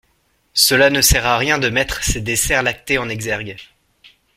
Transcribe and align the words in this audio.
Cela 0.55 0.89
ne 0.89 0.99
sert 0.99 1.27
à 1.27 1.37
rien 1.37 1.59
de 1.59 1.69
mettre 1.69 2.03
ces 2.03 2.21
desserts 2.21 2.63
lactés 2.63 2.97
en 2.97 3.07
exergue. 3.07 3.55